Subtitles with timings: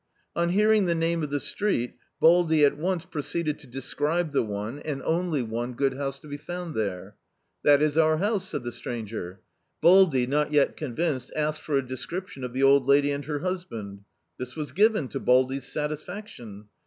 [0.35, 4.79] On hearing the name of the street Baldy at once proceeded to describe the one—
[4.79, 7.13] and only one D,i.,.db, Google A Tramp's Summer Vacation— good house to be found dierc:
[7.61, 9.41] "That is our house," said the stranger.
[9.79, 14.01] Baldy, not yet convinced, asked for a description of the old lady and her husband.
[14.39, 16.69] This was given^ to Baldy*s satisfaction.